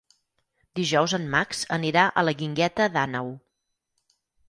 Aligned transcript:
Dijous 0.79 1.13
en 1.17 1.27
Max 1.35 1.63
anirà 1.79 2.07
a 2.09 2.25
la 2.29 2.37
Guingueta 2.43 2.91
d'Àneu. 2.97 3.35